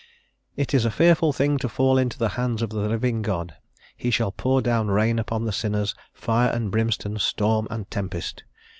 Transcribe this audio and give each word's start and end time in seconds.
"It 0.57 0.73
is 0.73 0.83
a 0.83 0.89
fearful 0.89 1.31
thing 1.31 1.59
to 1.59 1.69
fall 1.69 1.99
into 1.99 2.17
the 2.17 2.29
hands 2.29 2.63
of 2.63 2.71
the 2.71 2.79
living 2.89 3.21
God: 3.21 3.53
he 3.95 4.09
shall 4.09 4.31
pour 4.31 4.59
down 4.59 4.87
rain 4.87 5.19
upon 5.19 5.45
the 5.45 5.51
sinners, 5.53 5.93
fire 6.11 6.49
and 6.49 6.71
brimstone, 6.71 7.19
storm 7.19 7.67
and 7.69 7.85
tempest." 7.91 8.43